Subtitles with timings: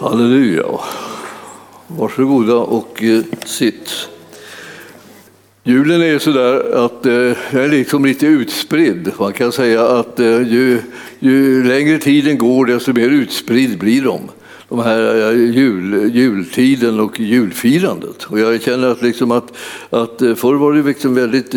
[0.00, 0.64] Halleluja.
[1.86, 4.08] Varsågoda och eh, sitt.
[5.62, 7.12] Julen är sådär att eh,
[7.50, 9.12] den är liksom lite utspridd.
[9.18, 10.80] Man kan säga att eh, ju,
[11.18, 14.20] ju längre tiden går desto mer utspridd blir de
[14.68, 18.24] de här jul, jultiden och julfirandet.
[18.24, 19.52] Och jag känner att, liksom att,
[19.90, 21.50] att förr var det liksom väldigt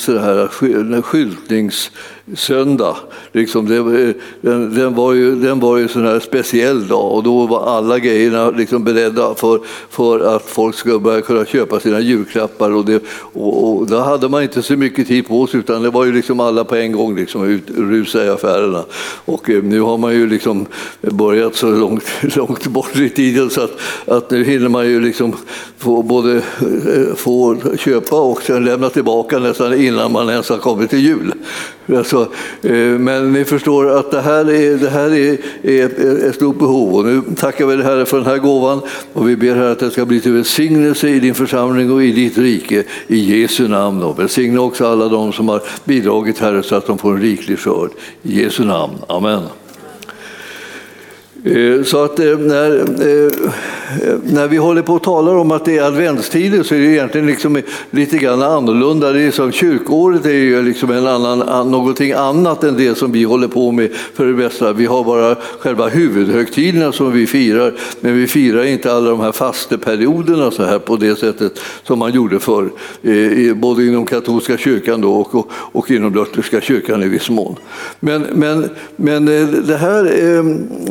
[0.00, 1.90] så här, skyltnings
[2.34, 2.96] söndag.
[3.32, 7.46] Liksom, det, den, den, var ju, den var ju sån här speciell dag och då
[7.46, 9.60] var alla grejerna liksom beredda för,
[9.90, 12.70] för att folk skulle börja kunna köpa sina julklappar.
[12.70, 13.02] Och, det,
[13.32, 16.12] och, och då hade man inte så mycket tid på sig utan det var ju
[16.12, 18.84] liksom alla på en gång liksom ut, rusa i affärerna.
[19.24, 20.66] Och eh, nu har man ju liksom
[21.00, 22.04] börjat så långt,
[22.36, 25.36] långt bort i tiden så att, att nu hinner man ju liksom
[25.78, 30.90] få både eh, få köpa och sen lämna tillbaka nästan innan man ens har kommit
[30.90, 31.32] till jul.
[31.88, 32.28] Alltså,
[32.62, 36.94] eh, men ni förstår att det här är, det här är, är ett stort behov.
[36.94, 38.80] Och nu tackar vi dig Herre för den här gåvan
[39.12, 42.12] och vi ber Herre att det ska bli till välsignelse i din församling och i
[42.12, 44.02] ditt rike i Jesu namn.
[44.02, 47.58] Och välsigna också alla de som har bidragit Herre så att de får en riklig
[47.58, 47.90] skörd.
[48.22, 48.94] I Jesu namn.
[49.08, 49.42] Amen.
[51.46, 53.32] Eh, så att eh, när, eh,
[54.22, 57.26] när vi håller på och talar om att det är adventstider så är det egentligen
[57.26, 59.12] liksom lite grann annorlunda.
[59.12, 63.24] Det är som kyrkåret är ju liksom en annan, någonting annat än det som vi
[63.24, 64.72] håller på med för det bästa.
[64.72, 69.32] Vi har bara själva huvudhögtiderna som vi firar, men vi firar inte alla de här
[69.32, 72.70] fasteperioderna så här på det sättet som man gjorde förr,
[73.54, 77.56] både inom katolska kyrkan då och, och, och inom lutherska kyrkan i viss mån.
[78.00, 79.26] Men, men, men
[79.66, 80.04] det här,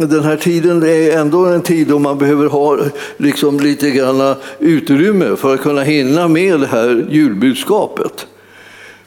[0.07, 2.77] den här tiden är ändå en tid då man behöver ha
[3.17, 8.27] liksom lite grann utrymme för att kunna hinna med det här julbudskapet.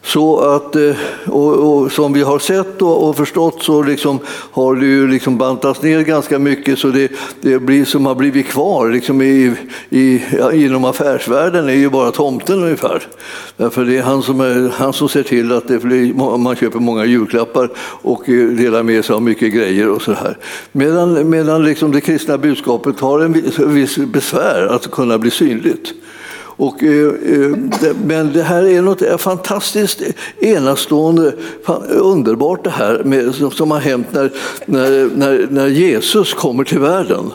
[0.08, 4.76] Så att, eh, och, och, som vi har sett och, och förstått så liksom har
[4.76, 8.88] det ju liksom bantats ner ganska mycket så det, det blir, som har blivit kvar
[8.88, 9.54] liksom i,
[9.90, 13.02] i, ja, inom affärsvärlden är ju bara tomten ungefär.
[13.56, 16.78] Därför det är han som, är, han som ser till att det blir, man köper
[16.78, 20.38] många julklappar och eh, delar med sig av mycket grejer och så här.
[20.72, 23.32] Medan, medan liksom det kristna budskapet har en
[23.74, 25.94] viss besvär att kunna bli synligt.
[26.58, 27.56] Och, eh, eh,
[28.06, 30.02] men det här är något fantastiskt
[30.40, 31.32] enastående,
[31.88, 34.32] underbart det här med, som har hänt när,
[34.66, 37.32] när, när, när Jesus kommer till världen.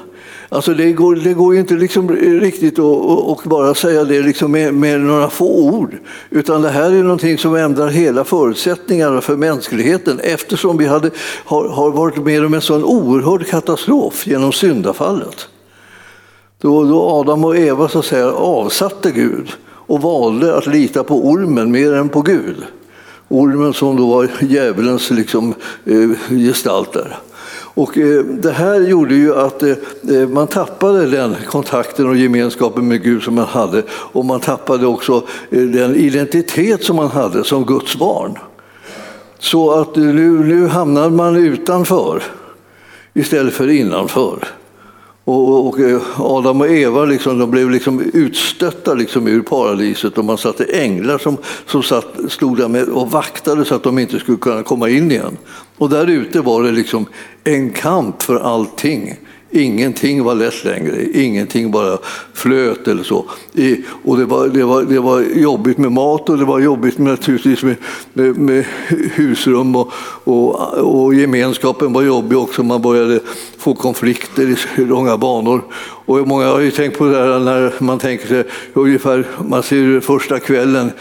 [0.49, 5.01] Alltså det, går, det går inte liksom riktigt att bara säga det liksom med, med,
[5.01, 5.97] några få ord.
[6.29, 11.11] Utan det här är någonting som ändrar hela förutsättningarna för mänskligheten eftersom vi hade,
[11.45, 15.47] har, har varit med om en sån oerhörd katastrof genom syndafallet.
[16.63, 21.27] Då, då Adam och Eva så att säga, avsatte Gud och valde att lita på
[21.27, 22.55] ormen mer än på Gud.
[23.27, 25.53] Ormen som då var djävulens liksom,
[25.85, 27.17] eh, gestalt där.
[27.75, 29.75] Och eh, det här gjorde ju att eh,
[30.11, 34.87] eh, man tappade den kontakten och gemenskapen med Gud som man hade och man tappade
[34.87, 38.39] också eh, den identitet som man hade som Guds barn.
[39.39, 42.23] Så att nu, nu hamnar man utanför
[43.13, 44.47] istället för innanför.
[45.25, 50.25] Och, och, eh, Adam och Eva liksom, de blev liksom utstötta liksom ur paradiset och
[50.25, 54.19] man satte änglar som, som satt, stod där med och vaktade så att de inte
[54.19, 55.37] skulle kunna komma in igen.
[55.77, 57.05] Och där ute var det liksom
[57.43, 59.15] en kamp för allting.
[59.55, 61.97] Ingenting var lätt längre, ingenting bara
[62.33, 63.25] flöt eller så.
[64.03, 67.11] Och det var, det, var, det var jobbigt med mat och det var jobbigt med,
[67.11, 67.75] naturligtvis med,
[68.13, 68.65] med, med
[69.15, 69.91] husrum och,
[70.23, 72.63] och, och, gemenskapen var jobbig också.
[72.63, 73.19] Man började
[73.57, 75.61] få konflikter i långa banor.
[76.05, 78.43] Och många har ju tänkt på det här när man tänker sig
[78.73, 80.91] ungefär, man ser första kvällen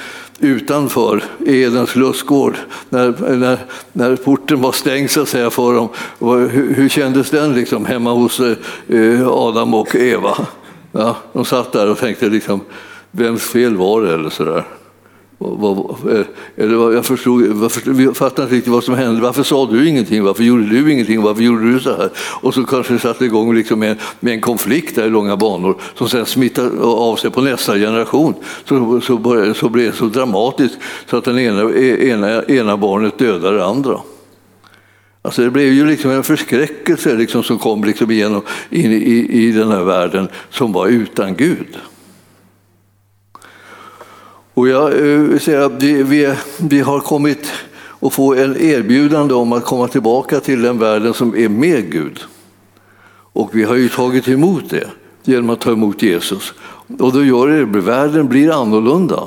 [0.43, 2.57] utanför Edens lustgård
[2.89, 3.59] när, när,
[3.93, 5.89] när porten var stängd så att säga, för dem.
[6.21, 10.47] Hur, hur kändes den liksom, hemma hos eh, Adam och Eva?
[10.93, 12.61] Ja, de satt där och tänkte liksom,
[13.11, 14.15] vems fel var det?
[14.15, 14.65] Eller så där.
[16.57, 17.65] Eh, jag, förstod,
[17.99, 19.21] jag fattade inte riktigt vad som hände.
[19.21, 20.25] Varför sa du ingenting?
[20.25, 21.23] Varför gjorde du ingenting?
[21.23, 22.11] Varför gjorde du så här?
[22.17, 25.77] Och så kanske det satte igång liksom med, med en konflikt där i långa banor
[25.95, 28.35] som sen smittade av sig på nästa generation.
[28.65, 30.79] Så, så, började, så blev det så dramatiskt
[31.11, 34.01] så att den ena, e-, ena, ena barnet dödade det andra.
[35.23, 39.53] Alltså det blev ju liksom en förskräckelse liksom som kom liksom igenom in i, i
[39.53, 41.79] den här världen som var utan Gud.
[44.55, 47.53] Och jag eh, vill att vi, vi, vi har kommit
[48.01, 52.21] att få en erbjudande om att komma tillbaka till den världen som är med Gud.
[53.33, 54.87] Och vi har ju tagit emot det
[55.25, 56.55] genom att ta emot Jesus.
[56.99, 59.23] Och då gör det, världen blir annorlunda.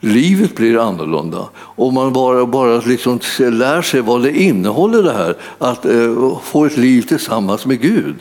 [0.00, 1.48] Livet blir annorlunda.
[1.56, 6.64] Om man bara, bara liksom lär sig vad det innehåller det här, att eh, få
[6.64, 8.16] ett liv tillsammans med Gud.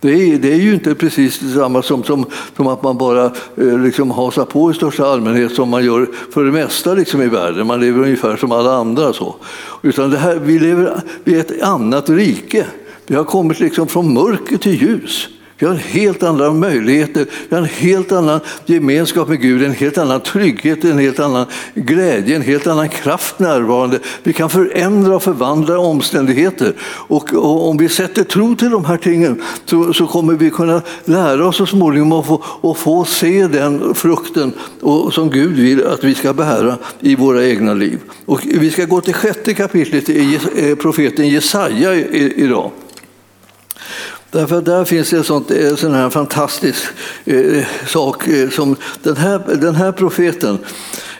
[0.00, 2.26] Det är, det är ju inte precis detsamma som, som,
[2.56, 3.24] som att man bara
[3.56, 7.26] eh, liksom hasar på i största allmänhet som man gör för det mesta liksom i
[7.26, 7.66] världen.
[7.66, 9.12] Man lever ungefär som alla andra.
[9.12, 9.34] Så.
[9.82, 12.66] Utan det här, vi lever i ett annat rike.
[13.06, 15.28] Vi har kommit liksom från mörker till ljus.
[15.60, 19.98] Vi har helt andra möjligheter, vi har en helt annan gemenskap med Gud, en helt
[19.98, 23.98] annan trygghet, en helt annan glädje, en helt annan kraft närvarande.
[24.22, 26.72] Vi kan förändra och förvandla omständigheter.
[26.82, 30.82] Och, och om vi sätter tro till de här tingen så, så, kommer vi kunna
[31.04, 35.86] lära oss så småningom att få, att få se den frukten och, som Gud vill
[35.86, 37.98] att vi ska bära i våra egna liv.
[38.26, 42.70] Och vi ska gå till sjätte kapitlet i eh, profeten Jesaja idag.
[44.30, 46.84] Därför där finns en sånt, eh, sån här fantastisk
[47.24, 50.58] eh, sak eh, som den här, den här profeten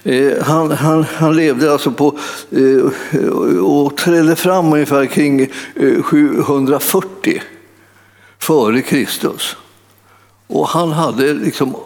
[0.03, 2.19] eh, han, han, han levde alltså på
[2.51, 5.41] eh, och trädde fram ungefär kring
[5.75, 7.43] eh, 740
[8.39, 9.57] före Kristus.
[10.47, 11.77] Och han hade liksom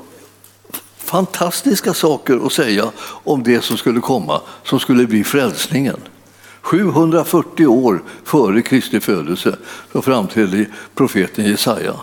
[0.99, 2.91] fantastiska saker att säga
[3.25, 5.97] om det som skulle komma, som skulle bli frälsningen.
[6.65, 9.57] 740 år före Kristi födelse
[9.93, 11.95] så framträdde profeten Jesaja.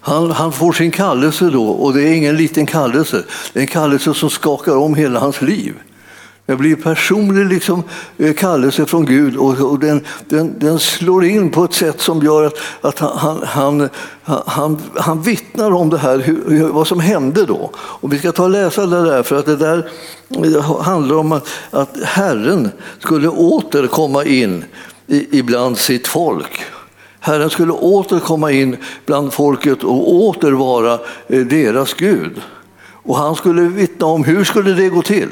[0.00, 3.24] Han, han, får sin kallelse då, och det är ingen liten kallelse.
[3.52, 5.74] Det är en kallelse som skakar om hela hans liv.
[6.46, 7.82] Det blir personlig liksom,
[8.18, 12.22] eh, kallelse från Gud och, och den, den, den, slår in på ett sätt som
[12.22, 13.88] gör att, att han, han,
[14.46, 17.70] han, han vittnar om det här, hur, vad som hände då.
[17.76, 19.90] Och vi ska ta och läsa det där, för att det där
[20.44, 24.64] eh, handlar om att, att Herren skulle åter komma in
[25.30, 26.60] ibland sitt folk.
[27.20, 28.76] Herren skulle åter komma in
[29.06, 30.92] bland folket och åter vara
[31.28, 32.42] eh, deras Gud.
[33.06, 35.30] Och han skulle vittna om hur skulle det gå till.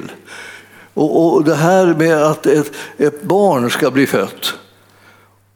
[0.94, 4.55] Och, och det här med att ett, ett barn ska bli fött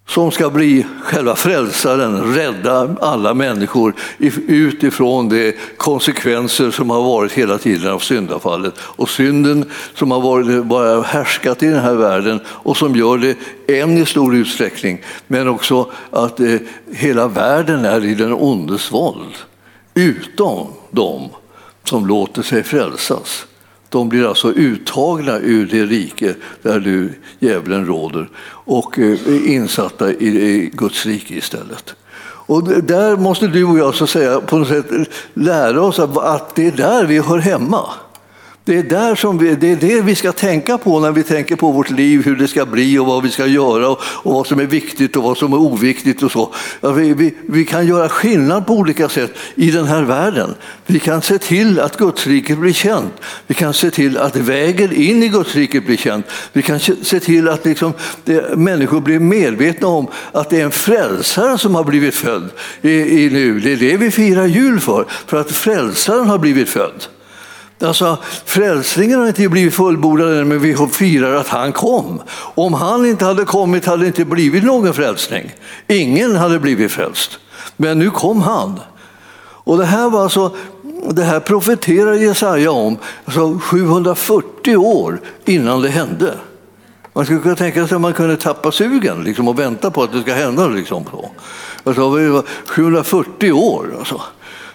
[0.08, 3.94] som ska bli själva frälsaren, rädda alla människor
[4.46, 10.64] utifrån de konsekvenser som har varit hela tiden av syndafallet och synden som har varit,
[10.64, 13.36] bara härskat i den här världen och som gör det
[13.80, 16.56] än i stor utsträckning, men också att eh,
[16.92, 19.34] hela världen är i den ondes våld,
[19.94, 21.28] utom de
[21.84, 23.47] som låter sig frälsas.
[23.88, 30.70] De blir alltså uttagna ur det rike där du, djävulen råder och eh, insatta i
[30.72, 31.94] Guds rike istället.
[32.48, 34.86] Och där måste du och jag så säga, på något sätt
[35.34, 37.90] lära oss att det är där vi hör hemma.
[38.68, 41.56] Det är, där som vi, det är det vi ska tänka på när vi tänker
[41.56, 44.46] på vårt liv, hur det ska bli och vad vi ska göra och, och vad
[44.46, 46.22] som är viktigt och vad som är oviktigt.
[46.22, 46.54] och så.
[46.80, 50.54] Ja, vi, vi, vi, kan göra skillnad på olika sätt i den här världen.
[50.86, 53.12] Vi kan se till att Gudsriket blir känt.
[53.46, 56.26] Vi kan se till att vägen in i Gudsriket blir känt.
[56.52, 57.92] Vi kan se till att liksom,
[58.24, 62.50] det, människor blir medvetna om att det är en frälsare som har blivit född
[62.82, 63.60] i, i nu.
[63.60, 67.06] Det är det vi firar jul för, för att frälsaren har blivit född.
[67.80, 72.22] Alltså, frälsningen har inte blivit fullbordad än, men vi firar att han kom.
[72.54, 75.54] Om han inte hade kommit hade det inte blivit någon frälsning.
[75.86, 77.38] Ingen hade blivit frälst.
[77.76, 78.80] Men nu kom han.
[79.40, 80.56] Och det här var alltså,
[81.10, 86.34] det här profeterar Jesaja om alltså 740 år innan det hände.
[87.12, 90.12] Man skulle kunna tänka sig att man kunde tappa sugen liksom, och vänta på att
[90.12, 90.66] det ska hända.
[90.66, 91.30] Liksom, så.
[91.84, 93.94] Alltså, 740 år.
[93.98, 94.20] Alltså.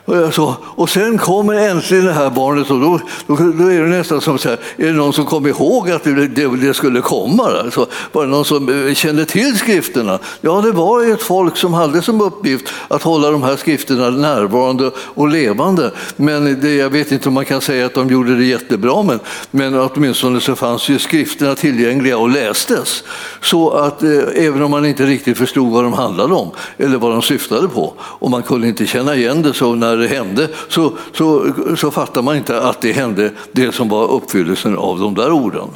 [0.05, 4.21] Så, och sen kommer äntligen det här barnet och då, då, då är det nästan
[4.21, 7.43] som så här, är det någon som kom ihåg att det, det, det skulle komma?
[7.43, 10.19] Alltså, var det någon som eh, kände till skrifterna?
[10.41, 14.91] Ja, det var ett folk som hade som uppgift att hålla de här skrifterna närvarande
[14.97, 15.91] och levande.
[16.15, 19.19] Men det, jag vet inte om man kan säga att de gjorde det jättebra, men,
[19.51, 23.03] men åtminstone så fanns ju skrifterna tillgängliga och lästes.
[23.41, 27.11] Så att eh, även om man inte riktigt förstod vad de handlade om eller vad
[27.11, 30.49] de syftade på och man kunde inte känna igen det så när när det hände
[30.67, 35.15] så, så, så fattar man inte att det hände det som var uppfyllelsen av de
[35.15, 35.67] där orden.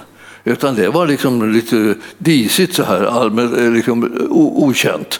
[0.44, 5.20] Utan det var liksom lite disigt så här, allmänt eh, liksom, okänt.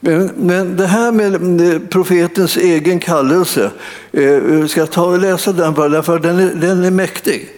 [0.00, 3.70] Men, men det här med eh, profetens egen kallelse,
[4.12, 7.48] eh, ska jag ta och läsa den bara, för den är, den är mäktig.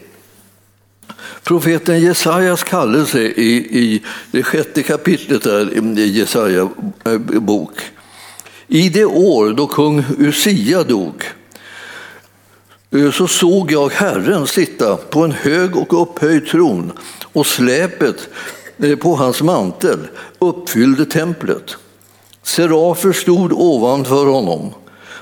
[1.45, 6.69] Profeten Jesajas kallelse i, i det sjätte kapitlet där, i Jesaja
[7.05, 7.73] eh, bok.
[8.71, 11.25] I det år då kung Usia dog
[12.91, 16.93] eh, så såg jag Herren sitta på en hög och upphöjd tron
[17.33, 18.29] och släpet
[18.79, 19.99] eh, på hans mantel
[20.39, 21.77] uppfyllde templet.
[22.43, 24.71] Serafer stod ovanför honom.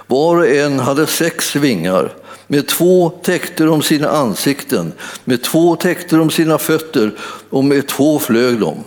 [0.06, 2.12] Var och en hade sex vingar.
[2.46, 4.92] Med två täckte de sina ansikten,
[5.24, 7.12] med två täckte de sina fötter
[7.50, 8.84] och med två flög de.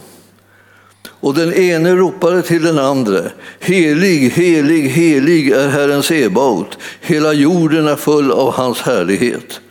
[1.19, 3.21] Och den ene ropade till den andra,
[3.59, 9.61] helig, helig, helig är Herren Sebaot, hela jorden är full av hans härlighet.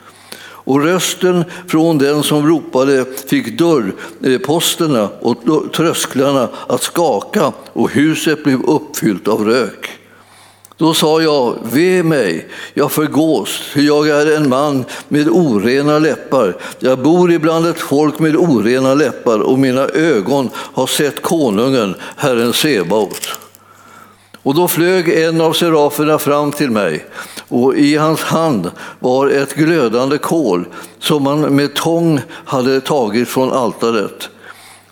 [0.40, 8.45] Och rösten från den som ropade fick dörrposterna eh, och trösklarna att skaka och huset
[8.45, 9.98] blev uppfyllt av rök.
[10.78, 16.56] Då sa jag, ve mig, jag förgås, för jag är en man med orena läppar.
[16.78, 22.52] Jag bor ibland ett folk med orena läppar och mina ögon har sett konungen, Herren
[22.52, 23.28] Sebaot.
[24.42, 27.06] Och då flög en av seraferna fram till mig
[27.49, 28.70] och i hans hand
[29.00, 30.66] var ett glödande kol
[30.99, 34.28] som man med tång hade tagit från altaret.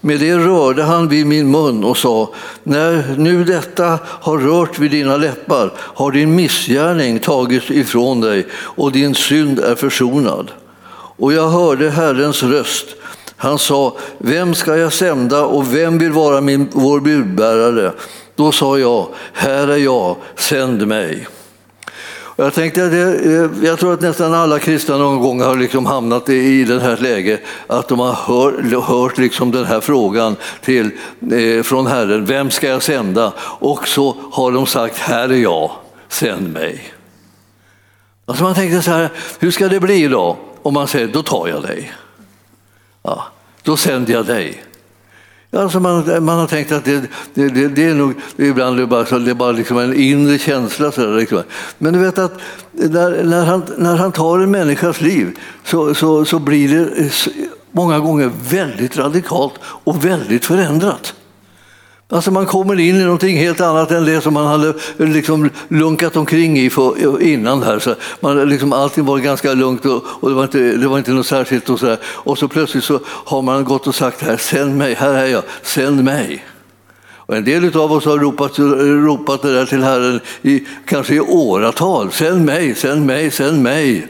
[0.06, 2.30] Med det rörde han vid min mun och sa,
[2.62, 8.92] när nu detta har rört vid dina läppar har din missgärning tagits ifrån dig och
[8.92, 10.50] din synd är försonad.
[10.92, 12.86] Och jag hörde Herrens röst.
[13.36, 17.92] Han sa, vem ska jag sända och vem vill vara min, vår budbärare?
[18.34, 21.26] Då sa jag, här är jag, sänd mig.
[22.38, 25.86] Jag, tänkte att det, eh, jag tror att nästan alla kristna någon gång har liksom
[25.86, 30.90] hamnat i det här läget att de har hört, hört liksom den här frågan till,
[31.32, 33.32] eh, från Herren, vem ska jag sända?
[33.40, 35.70] Och så har de sagt, här är jag,
[36.08, 36.92] sänd mig.
[38.26, 40.36] Alltså man tänkte så här, hur ska det bli då?
[40.62, 41.92] Om man säger, då tar jag dig.
[43.02, 43.24] Ja,
[43.62, 44.65] då sänder jag dig.
[45.52, 47.02] Alltså man, man har tänkt att det,
[47.34, 50.38] det, det, det är nog ibland det bara, så det är bara liksom en inre
[50.38, 50.92] känsla.
[50.92, 51.42] Så där, liksom.
[51.78, 52.32] Men du vet att
[52.72, 57.10] när, när, han, när han tar en människas liv så, så, så blir det
[57.72, 61.14] många gånger väldigt radikalt och väldigt förändrat.
[62.08, 66.16] Alltså man kommer in i någonting helt annat än det som man hade liksom lunkat
[66.16, 67.62] omkring i för, innan.
[67.62, 67.78] Här.
[67.78, 71.10] Så man, liksom, allting var ganska lugnt och, och, det, var inte, det var inte
[71.10, 71.70] något särskilt.
[71.70, 71.98] Och så, där.
[72.04, 75.42] och så plötsligt så har man gått och sagt här, sänd mig, här är jag,
[75.62, 76.44] sänd mig.
[77.26, 81.20] Och en del av oss har ropat, ropat det där till Herren i, kanske i
[81.20, 82.12] åratal.
[82.12, 84.08] Sänd mig, sänd mig, sänd mig.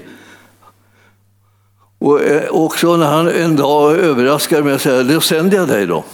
[1.99, 5.87] Och eh, också när han en dag överraskar med att säga, då sänder jag dig
[5.87, 6.05] då.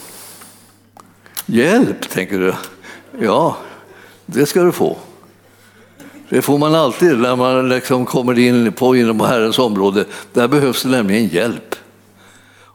[1.53, 2.55] Hjälp, tänker du.
[3.21, 3.57] Ja,
[4.27, 4.97] det ska du få.
[6.29, 10.05] Det får man alltid när man liksom kommer in på inom Herrens område.
[10.33, 11.75] Där behövs det nämligen hjälp.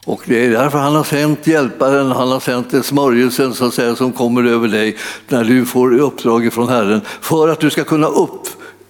[0.05, 3.95] Och det är därför han har sänt hjälparen, han har sänt smörjelsen så att säga,
[3.95, 8.07] som kommer över dig när du får uppdraget från Herren för att du ska kunna
[8.07, 8.47] upp,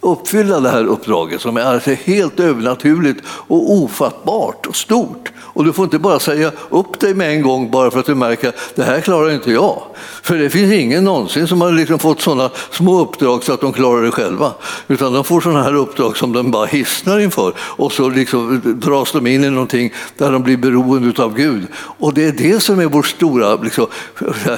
[0.07, 5.31] uppfylla det här uppdraget som är alltså helt övernaturligt och ofattbart och stort.
[5.39, 8.15] Och du får inte bara säga upp dig med en gång bara för att du
[8.15, 9.81] märker att det här klarar inte jag.
[10.21, 13.73] För det finns ingen någonsin som har liksom fått sådana små uppdrag så att de
[13.73, 14.53] klarar det själva.
[14.87, 19.11] Utan de får sådana här uppdrag som de bara hissnar inför och så liksom dras
[19.11, 21.67] de in i någonting där de blir beroende av Gud.
[21.75, 23.87] Och det är det som är vår stora liksom,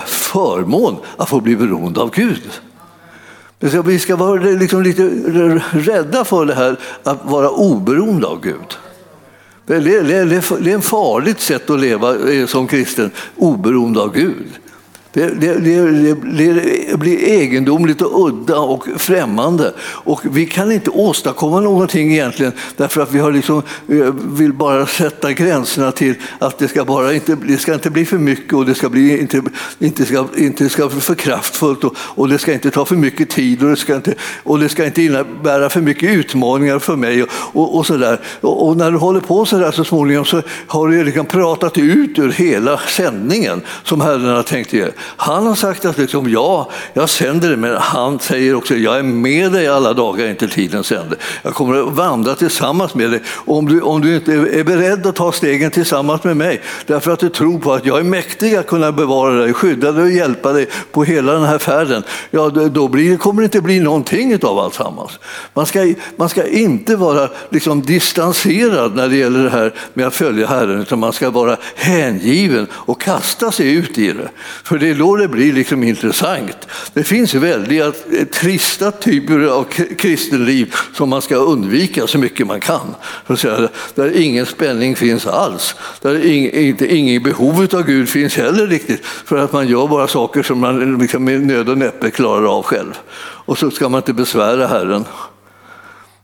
[0.05, 2.61] förmån, att få bli beroende av Gud.
[3.59, 5.03] Vi ska vara liksom lite
[5.71, 8.77] rädda för det här att vara oberoende av Gud.
[9.65, 14.47] Det är ett farligt sätt att leva eh, som kristen, oberoende av Gud.
[15.13, 16.13] Det, det, det,
[16.87, 19.73] det, blir egendomligt och udda och främmande.
[19.81, 23.61] Och vi kan inte åstadkomma någonting egentligen därför att vi har liksom,
[24.13, 28.17] vill bara sätta gränserna till att det ska, bara inte, det ska inte bli för
[28.17, 29.41] mycket och det ska bli inte,
[29.79, 33.63] inte, ska, inte ska för kraftfullt och, och det ska inte ta för mycket tid
[33.63, 34.13] och det ska inte,
[34.43, 37.23] och det ska inte innebära för mycket utmaningar för mig.
[37.23, 38.19] Och, och, och så där.
[38.41, 41.77] Och, och, när du håller på så där så småningom så har du liksom pratat
[41.77, 44.85] ut ur hela sändningen som Herren har tänkt ge.
[45.01, 49.03] Han har sagt att liksom, ja, jag sänder det, men han säger också jag är
[49.03, 51.17] med dig alla dagar inte tiden sänder.
[51.41, 53.21] Jag kommer att vandra tillsammans med dig.
[53.45, 57.19] om du, om du inte är beredd att ta stegen tillsammans med mig, därför att
[57.19, 60.53] du tror på att jag är mäktig att kunna bevara dig, skydda dig och hjälpa
[60.53, 64.59] dig på hela den här färden, ja, då blir, kommer det inte bli någonting av
[64.59, 65.19] alltsammans.
[65.53, 70.15] Man ska, man ska inte vara liksom distanserad när det gäller det här med att
[70.15, 74.29] följa Herren, utan man ska vara hängiven och kasta sig ut i det.
[74.63, 76.67] För det det är då det blir liksom intressant.
[76.93, 79.63] Det finns väldigt eh, trista typer av
[79.97, 82.95] kristenliv som man ska undvika så mycket man kan.
[83.95, 89.37] Där ingen spänning finns alls, där inte, ingen behov av Gud finns heller riktigt, för
[89.37, 92.93] att man gör bara saker som man liksom med nöd och näppe klarar av själv.
[93.19, 95.05] Och så ska man inte besvära Herren.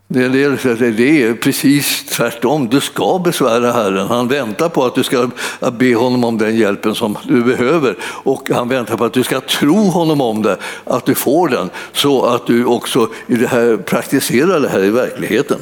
[0.08, 2.70] Det är precis tvärtom.
[2.70, 4.08] Du ska besvära Herren.
[4.08, 5.30] Han väntar på att du ska
[5.72, 9.42] be honom om den hjälpen som du behöver och han väntar på att du ska
[9.42, 13.78] tro honom om det, att du får den så att du också i det här,
[13.78, 15.58] praktiserar det här i verkligheten.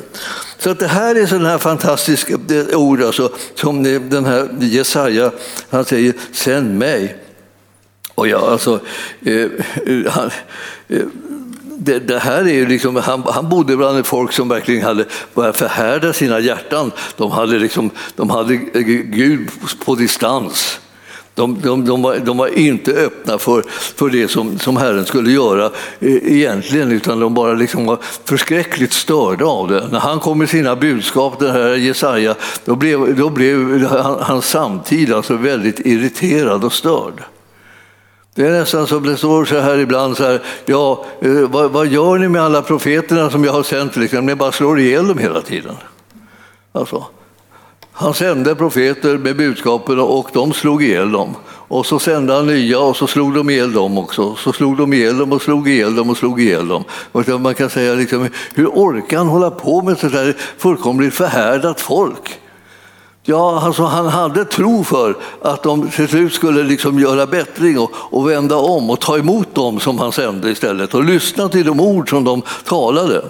[0.58, 5.32] Så att det här är sådana här fantastiska eh, ord alltså, som den här Jesaja,
[5.70, 7.16] han säger sänd mig.
[8.16, 8.80] Och ja, alltså,
[9.26, 10.32] eh, eh han,
[10.88, 11.02] eh,
[11.80, 16.14] det, det, här är liksom, han, han bodde bland folk som verkligen hade börjat förhärda
[16.14, 16.92] sina hjärtan.
[17.18, 18.56] De hade, liksom, de hade
[19.04, 19.50] Gud
[19.86, 20.80] på distans.
[21.36, 23.64] De, de, de, var, de, var, inte öppna för,
[23.96, 25.66] för det som, som Herren skulle göra
[26.00, 29.88] e, egentligen, utan de bara liksom var förskräckligt störda av det.
[29.92, 33.86] När han kom med sina budskap, den här Jesaja, då blev, då blev
[34.22, 37.24] hans samtid alltså väldigt irriterad och störd.
[38.36, 41.88] Det är nästan som det står så här ibland, så här, ja, eh, vad, vad,
[41.88, 43.96] gör ni med alla profeterna som jag har sänt?
[43.96, 44.26] Liksom?
[44.26, 45.76] Ni bara slår ihjäl dem hela tiden.
[46.72, 47.06] Alltså,
[47.92, 51.36] han sände profeter med budskapen och de slog ihjäl dem.
[51.46, 54.36] Och så sände han nya och så slog de ihjäl dem också.
[54.36, 56.84] Så slog de ihjäl dem och slog ihjäl dem och slog ihjäl dem.
[57.12, 61.82] Och man kan säga, liksom, hur orkar han hålla på med så där fullkomligt förhärdat
[61.82, 62.40] folk?
[63.26, 67.92] Ja, alltså han hade tro för att de till slut skulle liksom göra bättring och,
[67.96, 71.80] och vända om och ta emot dem som han sände istället och lyssna till de
[71.80, 73.22] ord som de talade.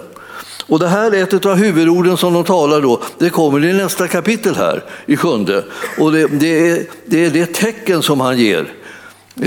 [0.66, 3.02] Och det här är ett av huvudorden som de talar då.
[3.18, 5.64] Det kommer i nästa kapitel här, i sjunde.
[5.98, 8.72] Och det, det, är, det är det tecken som han ger.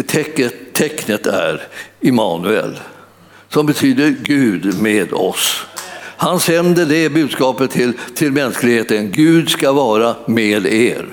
[0.08, 1.68] Tecknet, tecknet är
[2.02, 2.80] Immanuel,
[3.50, 5.66] som betyder Gud med oss.
[6.18, 9.12] Han sände det budskapet till, till mänskligheten.
[9.12, 11.06] Gud ska vara med er.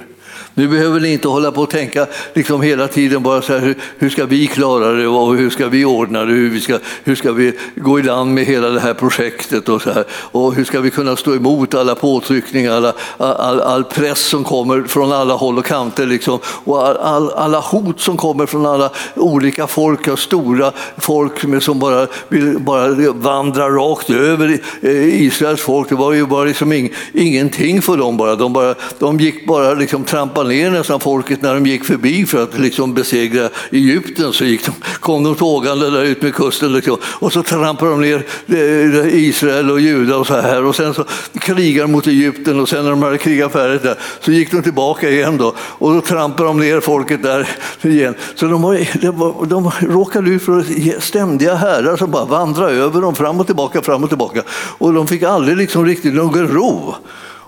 [0.56, 3.74] Nu behöver ni inte hålla på och tänka liksom hela tiden bara så här, hur,
[3.98, 7.14] hur ska vi klara det och hur ska vi ordna det, hur, vi ska, hur
[7.14, 10.04] ska vi gå i land med hela det här projektet och så här.
[10.10, 14.82] Och hur ska vi kunna stå emot alla påtryckningar, alla, all, all press som kommer
[14.82, 18.90] från alla håll och kanter liksom, och all, all, alla hot som kommer från alla
[19.14, 25.88] olika folk, och stora folk som bara vill bara vandra rakt över eh, Israels folk.
[25.88, 28.36] Det var ju bara liksom ing, ingenting för dem bara.
[28.36, 30.04] De, bara, de gick bara liksom
[30.44, 34.32] trampa ner nästan folket när de gick förbi för att liksom besegra Egypten.
[34.32, 38.00] Så gick de, kom de tågande där ut med kusten liksom, och så trampade de
[38.00, 40.64] ner eh, Israel och Juda och så här.
[40.64, 41.04] Och sen så
[41.40, 44.62] krigade de mot Egypten och sen när de hade krigat färdigt där så gick de
[44.62, 47.48] tillbaka igen då och då trampade de ner folket där
[47.82, 48.14] igen.
[48.34, 53.40] Så de, var, de råkade ut för ständiga herrar som bara vandrade över dem fram
[53.40, 54.42] och tillbaka, fram och tillbaka.
[54.78, 56.94] Och de fick aldrig liksom riktigt någon ro.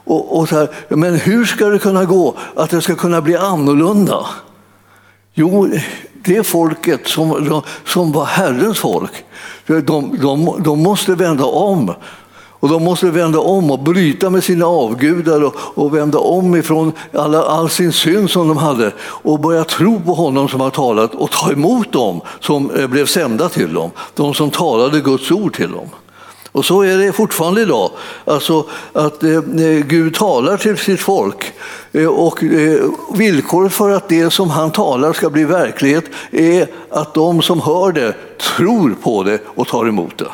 [0.07, 3.37] Och, och så här, men hur ska det kunna gå att det ska kunna bli
[3.37, 4.27] annorlunda?
[5.35, 5.71] Jo,
[6.25, 9.25] det folket som, som var Herrens folk,
[9.67, 11.95] de, de, de måste vända om.
[12.61, 16.93] Och de måste vända om och bryta med sina avgudar och, och vända om ifrån
[17.13, 21.15] alla, all sin synd som de hade och börja tro på honom som har talat
[21.15, 25.55] och ta emot dem som eh, blev sända till dem, de som talade Guds ord
[25.55, 25.89] till dem.
[26.57, 27.91] Och så är det fortfarande idag.
[28.25, 31.53] Alltså att eh, eh, Gud talar till sitt folk.
[31.93, 37.15] Eh, och eh, villkoret för att det som han talar ska bli verklighet är att
[37.15, 38.15] de som hör det
[38.57, 40.29] tror på det och tar emot det.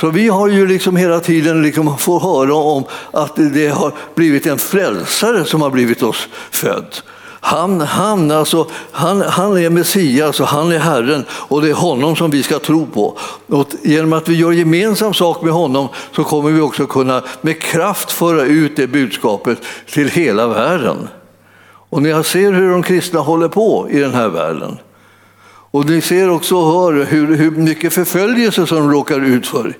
[0.00, 4.46] Så vi har ju liksom hela tiden liksom fått höra om att det har blivit
[4.46, 6.96] en frälsare som har blivit oss född.
[7.40, 12.16] Han, han, alltså, han, han är Messias och han är Herren och det är honom
[12.16, 13.18] som vi ska tro på.
[13.46, 17.62] Och genom att vi gör gemensam sak med honom så kommer vi också kunna med
[17.62, 19.58] kraft föra ut det budskapet
[19.92, 21.08] till hela världen.
[21.90, 24.78] Och ni ser hur de kristna håller på i den här världen.
[25.70, 29.74] Och ni ser också och hör hur, hur mycket förföljelse som de råkar ut för.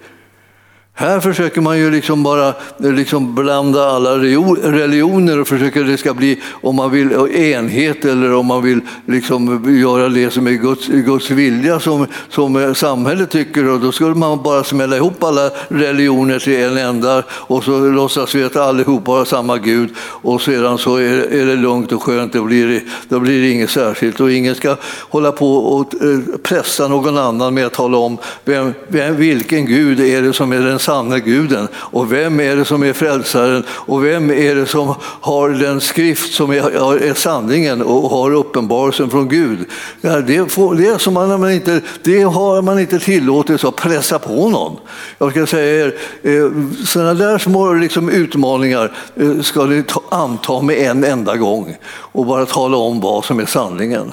[1.00, 6.14] Här försöker man ju liksom bara eh, liksom blanda alla religioner och försöker det ska
[6.14, 10.50] bli, om man vill, eh, enhet eller om man vill liksom göra det som är
[10.50, 13.68] Guds, Guds vilja som, som eh, samhället tycker.
[13.68, 18.34] Och då skulle man bara smälla ihop alla religioner till en enda och så låtsas
[18.34, 22.32] vi att allihopa har samma Gud och sedan så är, är det lugnt och skönt.
[22.32, 24.76] Då blir, då blir det inget särskilt och ingen ska
[25.08, 25.94] hålla på och
[26.42, 30.60] pressa någon annan med att tala om vem, vem, vilken Gud är det som är
[30.60, 34.94] den sanne guden och vem är det som är frälsaren och vem är det som
[35.00, 39.58] har den skrift som är, är sanningen och har uppenbarelsen från Gud.
[40.00, 44.48] Ja, det, får, det, som man inte, det har man inte tillåtelse att pressa på
[44.48, 44.76] någon.
[45.18, 46.50] Jag ska säga er, eh,
[46.86, 52.26] sådana där små liksom, utmaningar eh, ska ni ta, anta med en enda gång och
[52.26, 54.12] bara tala om vad som är sanningen.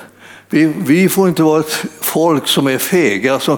[0.50, 3.58] Vi, vi, får inte vara ett folk som är fega, som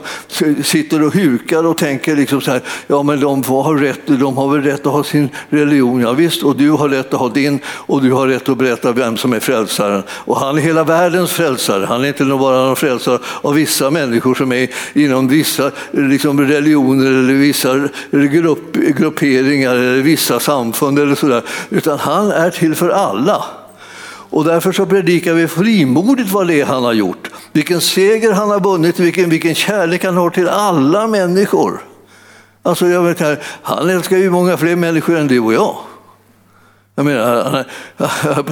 [0.63, 4.53] sitter och hukar och tänker liksom så här, ja men de har, rätt, de har
[4.53, 7.59] väl rätt att ha sin religion, ja, visst, och du har rätt att ha din
[7.65, 10.03] och du har rätt att berätta vem som är frälsaren.
[10.09, 14.35] Och han är hela världens frälsare, han är inte bara någon frälsare av vissa människor
[14.35, 21.43] som är inom vissa liksom, religioner eller vissa grupp, grupperingar eller vissa samfund eller sådär,
[21.69, 23.45] utan han är till för alla.
[24.29, 27.29] Och därför så predikar vi frimodigt vad det är han har gjort.
[27.51, 31.81] Vilken seger han har vunnit, vilken, vilken kärlek han har till alla människor.
[32.63, 35.77] Alltså, jag vet här, han älskar ju många fler människor än du och jag.
[36.95, 37.65] Jag menar,
[37.97, 38.45] han,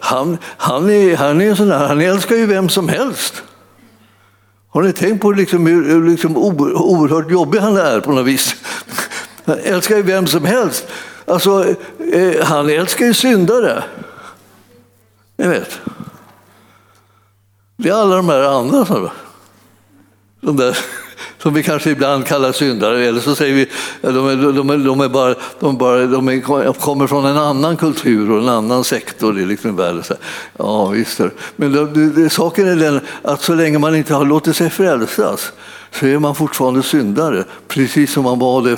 [0.00, 3.42] han, han, är, han är sån där, han älskar ju vem som helst.
[4.68, 8.56] Har ni tänkt på liksom hur liksom oerhört jobbig han är på något vis?
[9.44, 10.86] Han älskar ju vem som helst.
[11.26, 11.74] Alltså,
[12.12, 13.82] eh, han älskar ju syndare.
[15.40, 15.80] Ni vet.
[17.76, 18.84] Det är alla de här andra.
[18.84, 19.08] som,
[20.40, 20.78] De där
[21.38, 23.62] som vi kanske ibland kallar syndare, eller så säger vi
[24.08, 27.36] att de, är, de, är, de, är bara, de, bara, de är, kommer från en
[27.36, 30.02] annan kultur och en annan sektor i liksom världen.
[30.56, 31.20] Ja, visst.
[31.56, 35.52] Men det, det, saken är den att så länge man inte har låtit sig frälsas
[35.90, 38.76] så är man fortfarande syndare, precis som man var det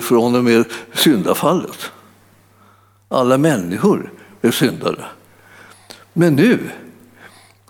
[0.00, 1.90] från och med syndafallet.
[3.08, 5.04] Alla människor är syndare.
[6.18, 6.58] Men nu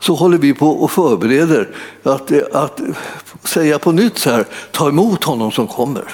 [0.00, 1.68] så håller vi på och förbereder
[2.02, 2.80] att, att
[3.44, 6.04] säga på nytt så här, ta emot honom som kommer.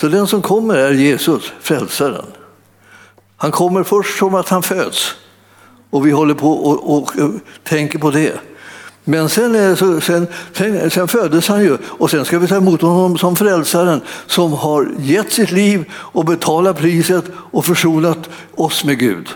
[0.00, 2.24] Så den som kommer är Jesus, frälsaren.
[3.36, 5.14] Han kommer först som att han föds
[5.90, 8.40] och vi håller på och, och, och tänker på det.
[9.04, 12.56] Men sen, är så, sen, sen, sen föddes han ju och sen ska vi ta
[12.56, 18.84] emot honom som frälsaren som har gett sitt liv och betalat priset och försonat oss
[18.84, 19.28] med Gud.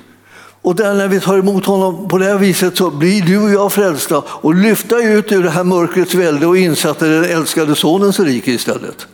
[0.62, 3.51] Och där när vi tar emot honom på det här viset så blir du och
[3.51, 7.75] jag frälsta och lyfta ut ur det här mörkrets välde och insatta i den älskade
[7.75, 9.07] sonens rike istället.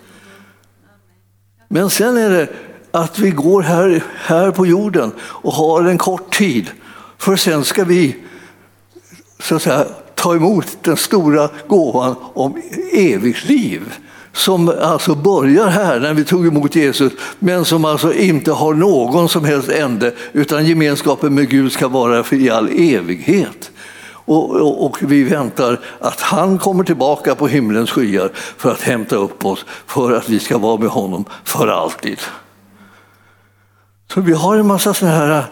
[1.68, 2.48] Men sen är det
[2.90, 6.70] att vi går här, här på jorden och har en kort tid.
[7.18, 8.16] För sen ska vi
[9.38, 13.82] så att säga, ta emot den stora gåvan om evigt liv
[14.34, 19.28] som alltså börjar här när vi tog emot Jesus, men som alltså inte har någon
[19.28, 23.70] som helst ände, utan gemenskapen med Gud ska vara för i all evighet.
[24.26, 29.16] Och, och, och, vi väntar att han kommer tillbaka på himlens skyar för att hämta
[29.16, 32.18] upp oss, för att vi ska vara med honom för alltid.
[34.12, 35.44] Så vi har en massa sådana här